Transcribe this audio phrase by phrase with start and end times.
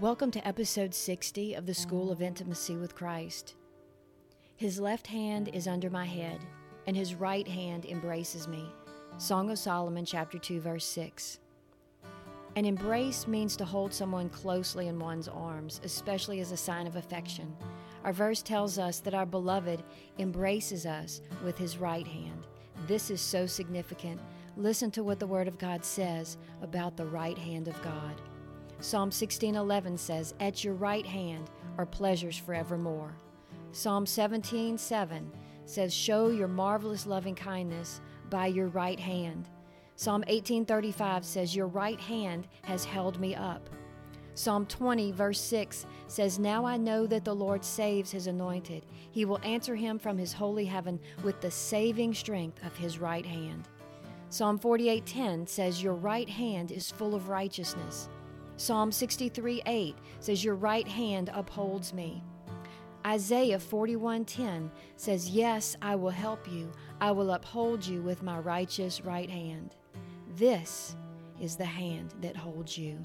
[0.00, 3.56] Welcome to episode 60 of the School of Intimacy with Christ.
[4.54, 6.38] His left hand is under my head,
[6.86, 8.72] and his right hand embraces me.
[9.16, 11.40] Song of Solomon, chapter 2, verse 6.
[12.54, 16.94] An embrace means to hold someone closely in one's arms, especially as a sign of
[16.94, 17.52] affection.
[18.04, 19.82] Our verse tells us that our beloved
[20.20, 22.46] embraces us with his right hand.
[22.86, 24.20] This is so significant.
[24.56, 28.22] Listen to what the Word of God says about the right hand of God.
[28.80, 33.16] Psalm 16:11 says, "At your right hand are pleasures forevermore."
[33.72, 35.32] Psalm 17:7
[35.64, 38.00] says, "Show your marvelous loving kindness
[38.30, 39.48] by your right hand."
[39.96, 43.68] Psalm 18:35 says, "Your right hand has held me up."
[44.34, 48.86] Psalm 20 verse 6 says, "Now I know that the Lord saves his anointed.
[49.10, 53.26] He will answer him from his holy heaven with the saving strength of his right
[53.26, 53.68] hand."
[54.30, 58.08] Psalm 48:10 says, "Your right hand is full of righteousness."
[58.58, 62.22] Psalm 63 8 says, Your right hand upholds me.
[63.06, 66.70] Isaiah 41:10 says, "Yes, I will help you.
[67.00, 69.76] I will uphold you with my righteous right hand."
[70.34, 70.96] This
[71.40, 72.98] is the hand that holds you.